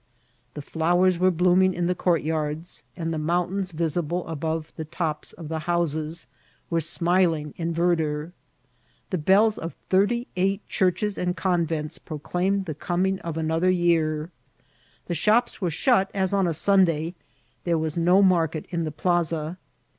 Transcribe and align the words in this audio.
The 0.55 0.63
flowers 0.63 1.19
were 1.19 1.29
blooming 1.29 1.75
in 1.75 1.85
the 1.85 1.93
courtyards, 1.93 2.81
and 2.97 3.13
the 3.13 3.19
mountains, 3.19 3.69
visible 3.69 4.27
above 4.27 4.73
the 4.75 4.83
tops 4.83 5.31
of 5.33 5.47
the 5.47 5.59
houses, 5.69 6.25
were 6.71 6.79
smiling 6.81 7.53
in 7.55 7.71
verdure. 7.71 8.31
The 9.11 9.19
bells 9.19 9.59
of 9.59 9.75
thirty 9.91 10.25
eight 10.35 10.67
churches 10.67 11.19
and 11.19 11.37
convents 11.37 11.99
proclaimed 11.99 12.65
the 12.65 12.73
coming 12.73 13.19
of 13.19 13.37
an* 13.37 13.51
other 13.51 13.69
year. 13.69 14.31
The 15.05 15.13
shops 15.13 15.61
were 15.61 15.69
shut 15.69 16.09
as 16.15 16.33
on 16.33 16.47
a 16.47 16.53
Sunday; 16.55 17.13
there 17.63 17.77
was 17.77 17.95
no 17.95 18.23
market 18.23 18.65
in 18.71 18.85
the 18.85 18.91
plaza. 18.91 19.59